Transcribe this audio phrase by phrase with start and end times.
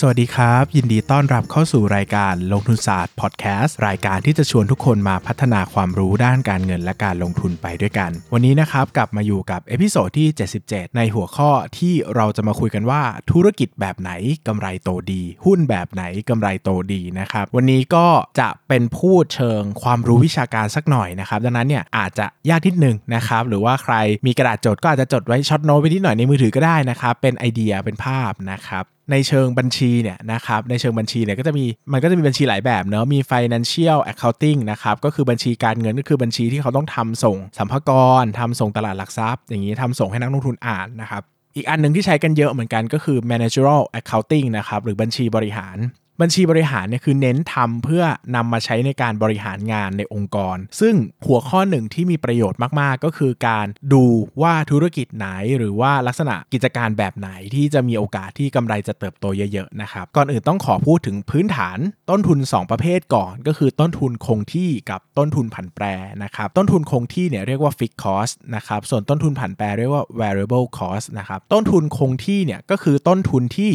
[0.00, 10.28] สวัสดีครับ ยินดีต้อนรับเข้าสู่รายการลงทุนศาสตร์พอดแคสต์รายการที่จะชวนทุกคนมาพัฒนาความรู้ด้านการเงินและการลงทุนไปด้วยกัน วันนี้นะครับกลับมาอยู่กับ episode ที่
[10.62, 14.10] 77 ในหัวข้อที่เราจะมาคุยกันว่า ธุรกิจแบบไหน
[14.48, 18.06] กำไรโตดี หุ้นแบบไหนกำไรโตดีนะครับวันนี้ก็
[18.40, 23.94] จะเป็นพูดเชิงความรู้วิชาการสักหน่อยนะครับดังนั้นเนี่ยอาจจะยากนิดนึงนะครับหรือว่าใคร
[24.26, 41.22] มีกระดาษจดก็อาจจะจดไว้ช็อตโน้ตไว้นิดหน่อยในมือถือก็ได้นะครับเป็นไอเดียเป็นภาพนะครับ ในเชิงบัญชีเนี่ยนะครับในเชิงบัญชีเนี่ยก็จะมีมันก็จะมีบัญชีหลายแบบเนาะมี financial accounting นะครับก็คือบัญชีการเงินก็คือบัญชีที่เขาต้องทำส่งสัมภาระทำส่งตลาดหลักทรัพย์ อย่างนี้ทำส่งให้นักลงทุนอ่านนะครับ
[41.56, 45.76] อีกอันหนึ่งที่ใช้กันเยอะเหมือนกันก็คือ managerial accounting นะครับหรือบัญชีบริหาร
[46.20, 50.94] บัญชีบริหารเนี่ยคือเน้นทำเพื่อนำมาใช้ในการบริหารงานในองค์กร ซึ่ง
[51.26, 54.04] หัวข้อหนึ่งที่มีประโยชน์มาก ๆ ก็คือการดู
[54.42, 55.26] ว่าธุรกิจไหน
[55.58, 61.78] หรือว่าลักษณะกิจการแบบไหนที่จะมีโอกาสที่กำไรจะเติบโตเยอะ ๆ นะครับ ก่อนอื่นต้องขอพูดถึงพื้นฐาน
[62.10, 65.84] ต้นทุน 2 ประเภทก่อน ก็คือต้นทุนคงที่กับต้นทุนผันแปร
[66.24, 73.72] นะครับ ต้นทุนคงที่เนี่ยเรียกว่า fixed cost นะครับส่วนต้นทุนผันแปรเรียกว่า variable cost นะครับต้นทุนคงที่เนี่ยก็คือต้นทุนที่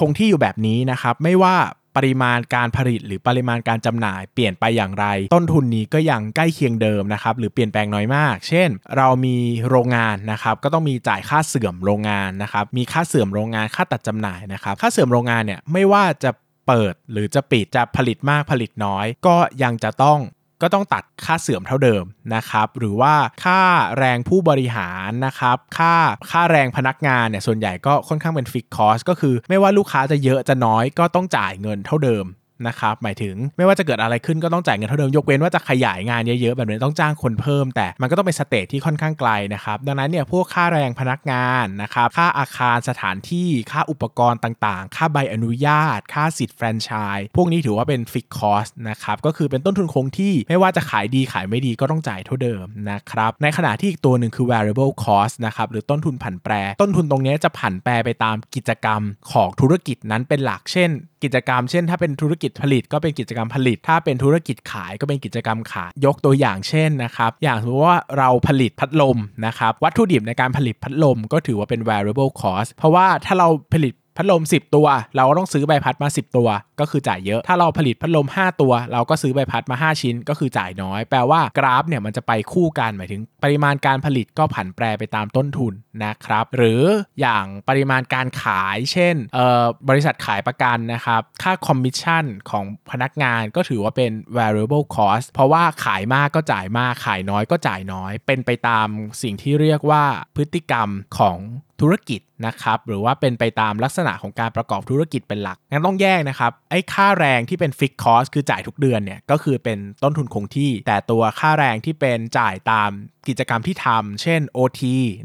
[0.00, 1.56] คงที่อยู่แบบนี้นะครับไม่ว่า
[1.96, 9.36] ปริมาณการผลิตหรือปริมาณการจำหน่าย เปลี่ยนไปอย่างไร ต้นทุนนี้ก็ยังใกล้เคียงเดิมนะครับหรือเปลี่ยนแปลงน้อยมาก เช่น เรามี
[9.68, 16.30] โรงงานนะครับก็ต้องมีจ่ายค่าเสื่อมโรงงานนะครับมีค่าเสื่อมโรงงานค่าตัดจำหน่ายนะครับค่าเสื่อมโรงงานเนี่ยไม่ว่าจะ
[16.66, 20.18] เปิดหรือจะปิดจะผลิตมากผลิตน้อย ก็ยังจะต้อง
[20.64, 23.60] ก็ต้องตัดค่าเสื่อมเท่าเดิมนะครับหรือว่าค่า
[23.98, 25.94] แรงผู้บริหารนะครับค่า
[26.30, 32.24] ค่าแรงพนักงานเนี่ยส่วนใหญ่ก็ค่อนข้างเป็น fixed cost ก็คือ ไม่ว่าลูกค้าจะเยอะจะน้อยก็ต้องจ่ายเงินเท่าเดิม
[32.68, 59.02] นะครับหมายถึงไม่ว่าจะเกิดอะไรขึ้นก็ต้องจ่ายเงินเท่าเดิมยกเว้นว่าจะขยายงานเยอะๆแบบนี้ต้องจ้างคนเพิ่ม แต่มันก็ต้องเป็น stage ที่ค่อนข้างไกลนะครับดังนั้นเนี่ยพวกค่าแรงพนักงานนะครับค่าอาคารสถานที่ค่าอุปกรณ์ต่างๆ ค่าใบอนุญาต ค่าสิทธิ์แฟรนไชส์ส์พวกนี้ถือว่าเป็นฟิกคอสนะครับก็คือเป็นต้นทุนคงที่ไม่ว่าจะขายดีขายไม่ดีก็ต้องจ่ายเท่าเดิมนะครับในขณะที่อีกตัวหนึ่งคือ variable cost นะครับหรือต้นทุนผันแปร ต้นทุนตรงนี้จะผันแปรไปตามกิจกรรม
[59.32, 60.90] ของธุรกิจนั้นเป็นหลักเช่น
[61.24, 74.86] กิจกรรมเช่น ถ้าเป็นธุรกิจผลิตก็เป็นกิจกรรมผลิต ถ้าเป็นธุรกิจขายก็เป็นกิจกรรมขาย ยกตัวอย่างเช่นนะครับ อย่างสมมติว่าเราผลิตพัดลมนะครับ วัตถุดิบในการผลิตพัดลมก็ถือว่าเป็น variable cost เพราะว่าถ้าเราผลิต พัดลม 10 ตัว
[75.16, 76.48] เราก็ต้องซื้อใบพัดมา 10 ตัว
[76.80, 85.72] ก็คือจ่ายเยอะ ถ้าเราผลิตพัดลม 5 ตัว เราก็ซื้อใบพัดมา 5 ชิ้น ก็คือจ่ายน้อย แปลว่ากราฟเนี่ยมันจะไปคู่กันหมายถึง ปริมาณการผลิตก็ผันแปรไปตามต้นทุน
[86.04, 86.82] นะครับ หรือ
[87.20, 89.14] อย่างปริมาณการขาย เช่น
[89.88, 98.88] บริษัทขายประกันนะครับ ค่าคอมมิชชั่นของพนักงานก็ถือว่าเป็น variable cost เพราะว่าขายมากก็จ่ายมาก ขายน้อยก็จ่ายน้อย เป็นไปตาม
[99.22, 100.04] สิ่งที่เรียกว่า
[100.36, 100.88] พฤติกรรม
[101.18, 101.38] ของ
[101.80, 112.90] ธุรกิจนะครับหรือว่าเป็นไปตามลักษณะของการประกอบธุรกิจเป็นหลักงั้นต้องแยกนะครับไอ้ค่าแรงที่เป็น fixed cost คือจ่ายทุกเดือนเนี่ยก็คือเป็นต้นทุนคงที่ แต่ตัวค่าแรงที่เป็นจ่ายตาม
[113.28, 114.82] กิจกรรมที่ทำเช่น OT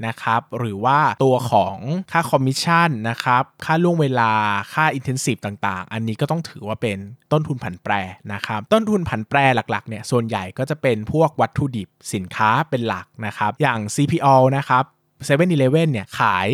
[0.08, 1.78] นะครับหรือว่าตัวของ
[2.12, 4.31] ค่าคอมมิชชั่นนะครับค่าล่วงเวลา
[4.74, 6.98] ค่า incentive ต่างๆ อันนี้ก็ต้องถือว่าเป็น
[7.31, 7.94] ต้นทุนผันแปร
[8.34, 14.84] นะครับต้นทุนผันแปรหลักๆเนี่ยส่วนใหญ่ก็จะเป็นพวกวัตถุดิบสินค้าเป็นหลักนะครับอย่าง CPO นะครับ
[15.25, 16.50] 7 e เ e ่ e เลเว่นเนี่ยขาย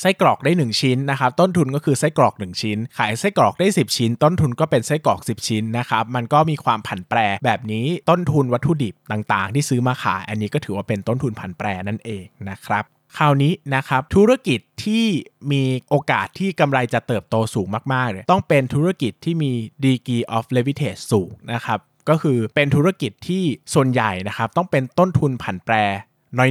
[0.00, 12.84] ไส้กรอกได้ 1 ชิ้นนะครับต้นทุนก็คือไส้กรอก 1 ชิ้น ขายไส้กรอกได้ 10 ชิ้น ต้นทุนก็เป็นไส้กรอก 10 ชิ้นนะครับมันก็มีความผันแปรแบบนี้ต้นทุนวัตถุดิบต่างๆ ที่ซื้อมาขาย อันนี้ก็ถือว่าเป็นต้นทุนผันแปรนั่นเองนะครับ
[13.16, 15.04] คราวนี้นะครับธุรกิจที่
[15.52, 19.52] มีโอกาสที่กำไรจะเติบโตสูงมากๆเลยต้องเป็นธุรกิจที่มี
[19.84, 21.78] degree of leverage สูงนะครับ
[22.08, 23.42] ก็คือเป็นธุรกิจที่
[23.74, 25.74] ส่วนใหญ่นะครับต้องเป็นต้นทุนผันแปร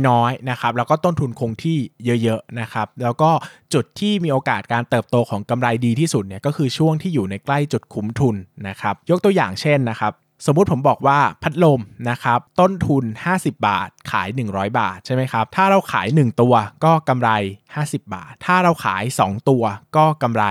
[0.08, 1.78] น้อยๆนะครับแล้วก็ต้นทุนคงที่
[2.24, 3.32] เยอะๆนะครับแล้วก็
[3.74, 8.36] จุดที่มีโอกาสการเติบโตของกำไรดีที่สุดเนี่ยก็คือช่วงที่อยู่ในใกล้จุดคุ้มทุน
[8.68, 10.14] นะครับยกตัวอย่างเช่นนะครับ
[10.46, 13.04] สมมุติผมบอกว่าพัดลมนะครับต้นทุน
[13.36, 17.30] 50 บาท ขาย 100 บาทใช่ไหมครับถ้าเราขาย 1 ตัวก็กำไร
[17.72, 19.64] 50 บาท ถ้าเราขาย 2 ตัว
[19.98, 20.46] ก็กำไร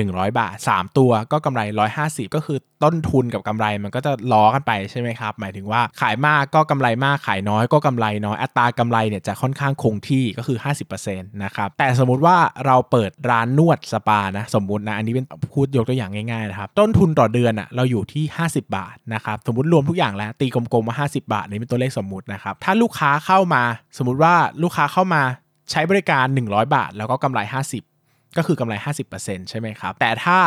[0.00, 1.62] 100 บาท 3 ตัวก็กำไร
[1.98, 10.58] 150 ก็คือต้นทุนกับกำไรมันก็จะล้อกันไปใช่ไหมครับ หมายถึงว่าขายมากก็กำไรมากขายน้อยก็กำไรน้อยอัตรากำไรเนี่ยจะค่อนข้างคงที่ก็คือ
[10.94, 12.36] 50%นะครับแต่สมมุติว่า
[12.66, 23.62] เราเปิดร้านนวดสปานะสมมุตินะอันนี้เป็นพูดยกตัวอย่างง่ายๆนะครับต้นทุนต่อเดือนอะเราอยู่ที่ 50 บาทนะครับสมมติรวมทุกอย่างแล้วตีกลมๆมา 50 บาทนี่เป็นตัวเลขสมมุตินะครับถ้าลูกค้าเข้ามา
[23.98, 25.22] สมมติว่าลูกค้าเข้ามา
[25.70, 27.91] ใช้บริการ 100 บาท แล้วก็กำไร 50
[28.36, 28.74] ก็คือกำไร
[29.12, 30.38] 50%ใช่ไหมครับ แต่ถ้า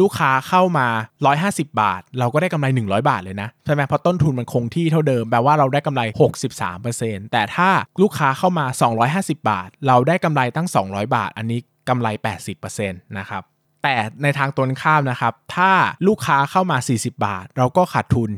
[0.00, 0.86] ลูกค้าเข้ามา
[1.32, 6.02] 150 บาท เราก็ได้กำไร 100 บาทเลยนะ ใช่ไหมเพราะต้นทุนมันคงที่เท่าเดิม แปลว่าเราได้กำไร
[6.66, 7.68] 63%แต่ถ้า
[8.02, 8.66] ลูกค้าเข้ามา
[9.06, 12.08] 250 บาท เราได้กำไรตั้ง 200 บาท อันนี้กำไร
[12.46, 13.44] 80%นะครับ
[13.82, 15.70] แต่ในทางตรงข้ามนะครับ ถ้า
[16.06, 18.30] ลูกค้าเข้ามา 40 บาท เราก็ขาดทุน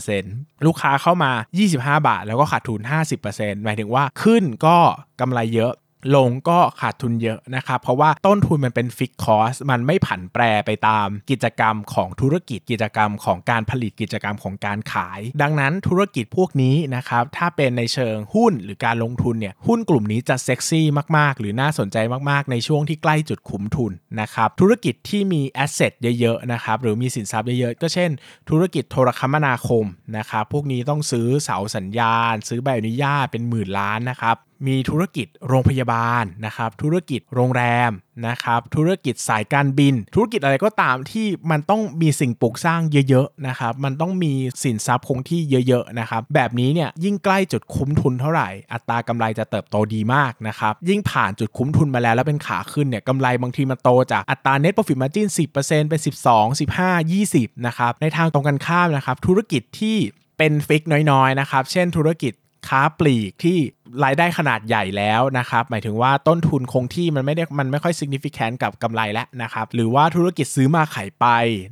[0.00, 1.32] 20%ลูกค้าเข้ามา
[1.68, 2.80] 25 บาท แล้วก็ขาดทุน
[3.22, 4.76] 50%หมายถึงว่าขึ้นก็
[5.20, 5.72] กำไรเยอะ
[6.16, 21.96] ลงก็ขาดทุนเยอะนะครับ เพราะว่าต้นทุนมันเป็น fixed cost มันไม่ผันแปรไปตามกิจกรรมของธุรกิจกิจกรรมของการผลิตกิจกรรมของการขาย ดังนั้นธุรกิจพวกนี้นะครับถ้าเป็นในเชิงหุ้นหรือการลงทุนเนี่ยหุ้นกลุ่มนี้จะเซ็กซี่มากๆ หรือน่าสนใจ
[22.30, 28.10] มากๆ ในช่วงที่ใกล้จุดคุ้มทุนนะครับธุรกิจที่มี asset เยอะๆนะครับหรือมีสินทรัพย์เยอะๆก็เช่น
[28.50, 29.84] ธุรกิจโทรคมนาคม
[30.16, 37.92] นะครับพวกนี้ต้องซื้อเสาสัญญาณ ซื้อใบอนุญาตเป็นหมื่นล้านนะครับ มีธุรกิจโรงพยาบาลนะครับ ธุรกิจโรงแรม
[38.28, 44.32] นะครับ ธุรกิจสายการบิน ธุรกิจอะไรก็ตามที่มันต้องมีสิ่งปลูกสร้างเยอะๆนะครับ มันต้องมี
[44.62, 59.96] สินทรัพย์คงที่เยอะๆนะครับ แบบนี้เนี่ยยิ่งใกล้จุดคุ้มทุนเท่าไหร่ อัตรากำไรจะเติบโตดีมากนะครับ ยิ่งผ่านจุดคุ้มทุนมาแล้วแล้วเป็นขาขึ้นเนี่ยกำไรบางทีมันโตจากอัตรา net profit margin 10%เป็น 12 15 20นะครับในทางตรงกันข้ามนะครับธุรกิจที่
[60.38, 62.32] เป็นฟิกน้อยๆนะครับ เช่นธุรกิจ
[62.68, 63.58] ค้าปลีกที่
[64.04, 71.26] รายได้ขนาดใหญ่แล้วนะครับ หมายถึงว่าต้นทุนคงที่มันไม่ได้มันไม่ค่อย significant กับกำไรแล้วนะครับ หรือว่าธุรกิจซื้อมาขายไป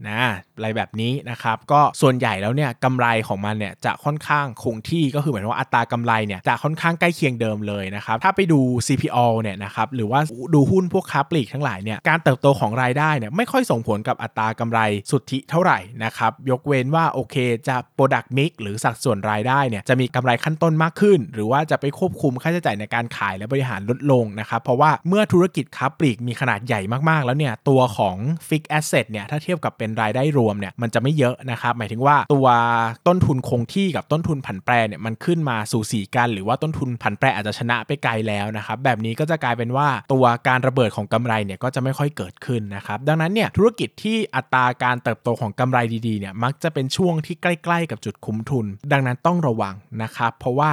[0.09, 0.21] นะ
[0.57, 10.21] อะไรแบบนี้นะครับ ก็ส่วนใหญ่แล้วเนี่ยกำไรของมันเนี่ยจะค่อนข้างคงที่ก็คือหมายถึงว่าอัตรากำไรเนี่ยจะค่อนข้างใกล้เคียงเดิมเลยนะครับ ถ้าไปดู CPO เนี่ยนะครับหรือว่า
[10.55, 14.81] ดูหุ้นพวกค้าปลีกทั้งหลายเนี่ยการเติบโตของรายได้เนี่ยไม่ค่อยส่งผลกับอัตรากำไร
[15.11, 17.37] สุทธิเท่าไหร่นะครับยกเว้นว่าโอเค
[17.69, 26.81] จะ product mix หรือสัดส่วนรายได้เนี่ยจะมีกำไรขั้นต้นมากขึ้น หรือว่าจะไปควบคุมค่าใช้จ่ายในการขายและบริหารลดลงนะครับเพราะว่าเมื่อธุรกิจค้าปลีกมีขนาดใหญ่
[27.11, 28.17] มากๆ แล้วเนี่ยตัวของ
[28.49, 32.47] Fix Asset เนี่ยถ้าเทียบกับเป็นรายได้รวมเนี่ยมันจะไม่เยอะนะครับหมายถึงว่าตัว
[33.07, 50.71] ต้นทุนคงที่กับต้นทุนผันแปรเนี่ยมันขึ้นมาสู่สีกัน หรือว่าต้นทุนผันแปรอาจจะชนะไปไกลแล้วนะครับแบบนี้ก็จะกลายเป็นว่าตัวการระเบิดของกำไรเนี่ยก็จะไม่ค่อยเกิดขึ้นนะครับดังนั้นเนี่ยธุรกิจที่อัตราการเติบโตของกำไรดีๆเนี่ยมักจะเป็นช่วงที่ใกล้ ๆ กับจุดคุ้มทุน ดังนั้นต้องระวังนะครับเพราะว่า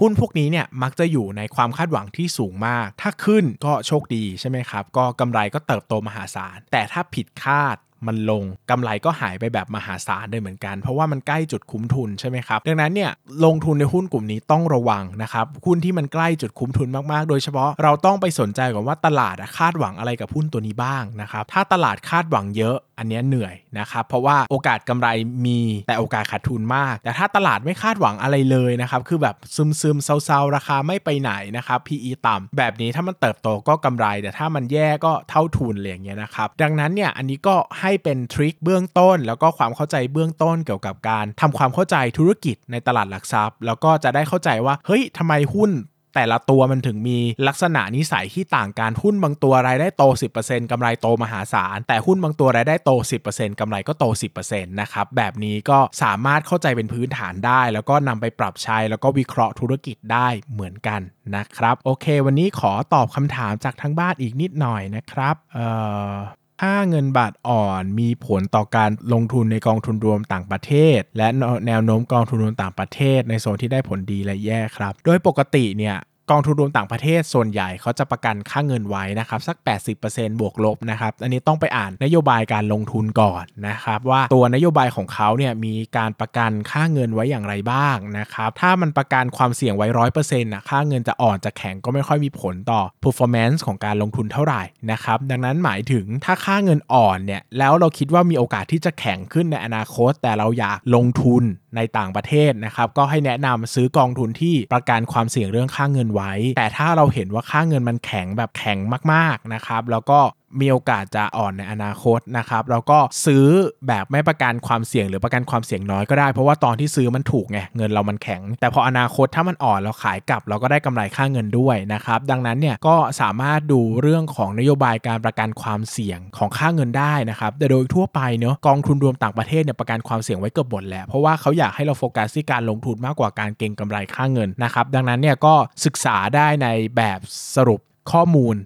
[0.00, 7.78] หุ้นพวกนี้เนี่ยมักจะอยู่ในความคาดหวังที่สูงมาก ถ้าขึ้นก็โชคดีใช่ไหมครับ ก็กำไรก็เติบโตมหาศาล แต่ถ้าผิดคาด
[8.08, 13.10] มันลงกำไรก็หายไปแบบมหาศาลได้เหมือนกัน เพราะว่ามันใกล้จุดคุ้มทุนใช่ไหมครับ ดังนั้นเนี่ย
[13.44, 25.08] ลงทุนในหุ้นกลุ่มนี้ต้องระวังนะครับหุ้นที่มันใกล้จุดคุ้มทุนมากๆ โดยเฉพาะเราต้องไปสนใจก่อนว่าตลาดคาดหวังอะไรกับหุ้นตัวนี้บ้างนะครับถ้าตลาดคาดหวังเยอะ อันนี้เหนื่อยนะครับเพราะว่าโอกาสกำไร
[25.46, 45.70] มีแต่โอกาสขาดทุนมาก แต่ถ้าตลาดไม่คาดหวังอะไรเลยนะครับคือแบบซึมซึมเซาๆ ราคาไม่ไปไหนนะครับ PE ต่ำแบบนี้ถ้ามันเติบโตก็กำไร แต่ถ้ามันแย่ก็เท่าทุนอะไรอย่างเงี้ยนะครับดังนั้นเนี่ยอันนี้ก็ให้เป็นทริคเบื้องต้น แล้วก็ความเข้าใจเบื้องต้นเกี่ยวกับการทำความเข้าใจธุรกิจในตลาดหลักทรัพย์ แล้วก็จะได้เข้าใจว่าเฮ้ยทำไมหุ้น
[46.14, 47.18] แต่ละตัวมันถึงมี
[47.48, 50.04] ลักษณะนิสัยที่ต่างกันหุ้นบางตัวรายได้โต
[50.42, 52.90] 10%กำไรโตมหาศาล แต่หุ้นบางตัวรายได้โต
[53.26, 54.04] 10%กำไรก็โต
[54.42, 61.00] 10%นะครับแบบนี้ก็สามารถเข้าใจเป็นพื้นฐานได้ แล้วก็นำไปปรับใช้แล้วก็วิเคราะห์ธุรกิจได้เหมือนกัน
[61.36, 65.66] นะครับ โอเค วันนี้ขอตอบคำถามจากทางบ้านอีกนิดหน่อยนะครับเอ่
[66.10, 66.12] อ
[66.60, 71.28] ถ้าเงินบาทอ่อนมีผลต่อการลงทุนในกองทุนรวมต่างประเทศ และ
[71.66, 75.96] แนวโน้มกองทุนรวมต่างประเทศ ในโซนที่ได้ผลดีและแย่ครับ โดยปกติเนี่ย
[76.30, 79.56] กองทุนรวมต่างประเทศส่วนใหญ่เขาจะประกันค่าเงินไว้นะครับสัก
[79.98, 101.44] 80%บวกลบนะครับอันนี้ต้องไปอ่านนโยบายการลงทุนก่อนนะครับว่าตัวนโยบายของเขาเนี่ยมีการประกันค่าเงินไว้อย่างไรบ้างนะครับถ้ามันประกันความเสี่ยงไว้ร้อยเปอร์เซ็นต์นะค่าเงินจะอ่อนจะแข็งก็ไม่ค่อยมีผลต่อ performance ของการลงทุนเท่าไหร่นะครับดังนั้นหมายถึงถ้าค่าเงินอ่อนเนี่ยแล้วเราคิดว่ามีโอกาสที่จะแข็งขึ้นในอนาคต แต่เราอยากลงทุน
[101.76, 106.19] ในต่างประเทศนะครับก็ให้แนะนำซื้อกองทุนที่ประกันความเสี่ยงเรื่องค่าเงินไว้
[106.56, 108.78] แต่ถ้าเราเห็นว่าค่าเงินมันแข็งแบบแข็ง
[109.12, 110.20] มากๆนะครับแล้วก็
[110.60, 113.46] มีโอกาสจะอ่อนในอนาคตนะครับแล้วก็ซื้อ
[113.88, 135.54] แบบไม่ประกันความเสี่ยงหรือประกันความเสี่ยงน้อยก็ได้ เพราะว่าตอนที่ซื้อมันถูกไงเงินเรามันแข็ง แต่พออนาคตถ้ามันอ่อนเราขายกลับ เราก็ได้กำไรค่าเงินด้วยนะครับดังนั้นเนี่ยก็สามารถดูเรื่องของนโยบายการประกันความเสี่ยงของค่าเงินได้นะครับแต่โดยทั่วไปเนาะกองทุนรวมต่างประเทศเนี่ยประกันความเสี่ยงไว้เกือบหมดแหละเพราะว่าเขาอยากให้เราโฟกัสที่การลงทุนมากกว่าการเก็งกำไรค่าเงินนะครับดังนั้นเนี่ยก็
[135.84, 137.20] ศึกษาได้ในแบบ
[137.56, 137.80] สรุป
[138.12, 138.56] ข้อมูล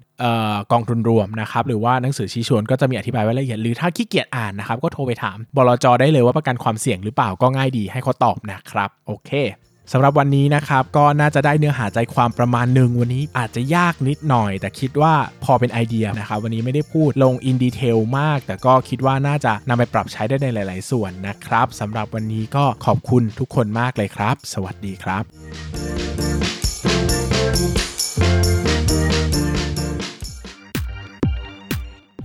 [0.72, 9.32] กองทุนรวมนะครับหรือว่าหนังสือชี้ชวนก็จะมีอธิบายไว้ละเอียดหรือถ้าขี้เกียจอ่านนะครับก็โทรไปถามบลจได้เลยว่าประกันความเสี่ยงหรือเปล่าก็ง่ายดีให้เขาตอบนะครับโอเค
[9.92, 26.53] สำหรับวันนี้นะครับก็น่าจะได้เนื้อหาใจความประมาณหนึ่งวันนี้อาจจะยากนิดหน่อย แต่คิดว่าพอเป็นไอเดียนะครับวันนี้ไม่ได้พูดลงอินดีเทลมาก แต่ก็คิดว่าน่าจะนำไปปรับใช้ได้ในหลาย ๆ ส่วนนะครับสำหรับวันนี้ก็ขอบคุณทุกคนมากเลยครับ สวัสดีครับ